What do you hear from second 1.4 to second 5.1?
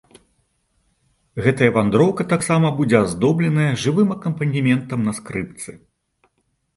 Гэтая вандроўка таксама будзе аздобленая жывым акампанементам